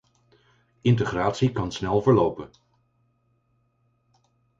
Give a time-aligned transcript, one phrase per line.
[0.81, 2.49] Integratie kan snel verlopen.